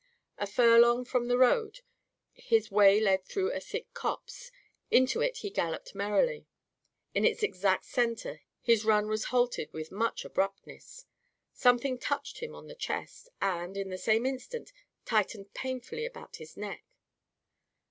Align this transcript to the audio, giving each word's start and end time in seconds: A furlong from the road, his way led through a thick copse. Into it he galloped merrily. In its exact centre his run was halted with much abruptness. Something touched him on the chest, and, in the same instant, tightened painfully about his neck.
A 0.39 0.47
furlong 0.47 1.05
from 1.05 1.27
the 1.27 1.37
road, 1.37 1.81
his 2.33 2.71
way 2.71 2.99
led 2.99 3.23
through 3.23 3.51
a 3.51 3.59
thick 3.59 3.93
copse. 3.93 4.51
Into 4.89 5.21
it 5.21 5.37
he 5.37 5.51
galloped 5.51 5.93
merrily. 5.93 6.47
In 7.13 7.23
its 7.23 7.43
exact 7.43 7.85
centre 7.85 8.41
his 8.63 8.83
run 8.83 9.09
was 9.09 9.25
halted 9.25 9.71
with 9.73 9.91
much 9.91 10.25
abruptness. 10.25 11.05
Something 11.53 11.99
touched 11.99 12.39
him 12.39 12.55
on 12.55 12.65
the 12.65 12.73
chest, 12.73 13.29
and, 13.41 13.77
in 13.77 13.91
the 13.91 13.97
same 13.99 14.25
instant, 14.25 14.73
tightened 15.05 15.53
painfully 15.53 16.07
about 16.07 16.37
his 16.37 16.57
neck. 16.57 16.83